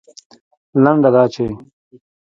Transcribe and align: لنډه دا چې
لنډه 0.83 1.09
دا 1.15 1.23
چې 1.33 1.45